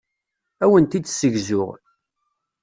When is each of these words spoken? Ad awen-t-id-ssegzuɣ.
Ad 0.63 0.65
awen-t-id-ssegzuɣ. 0.69 1.71